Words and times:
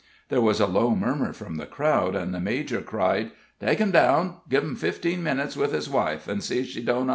There 0.29 0.41
was 0.41 0.59
a 0.59 0.65
low 0.65 0.95
murmur 0.95 1.31
from 1.31 1.57
the 1.57 1.67
crowd, 1.67 2.15
and 2.15 2.33
the 2.33 2.39
major 2.39 2.81
cried: 2.81 3.33
"Take 3.59 3.77
him 3.77 3.91
down; 3.91 4.37
give 4.49 4.63
him 4.63 4.75
fifteen 4.75 5.21
minutes 5.21 5.55
with 5.55 5.71
his 5.73 5.87
wife, 5.91 6.27
and 6.27 6.43
see 6.43 6.63
she 6.63 6.81
doesn't 6.81 7.01
untie 7.01 7.01
him." 7.03 7.09